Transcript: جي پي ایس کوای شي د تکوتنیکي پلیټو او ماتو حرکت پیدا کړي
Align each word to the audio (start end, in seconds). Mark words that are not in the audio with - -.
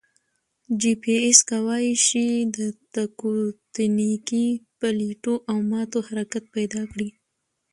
جي 0.81 0.91
پي 1.01 1.13
ایس 1.23 1.39
کوای 1.49 1.87
شي 2.05 2.27
د 2.55 2.57
تکوتنیکي 2.93 4.47
پلیټو 4.79 5.33
او 5.49 5.57
ماتو 5.71 5.99
حرکت 6.07 6.43
پیدا 6.55 6.81
کړي 6.91 7.09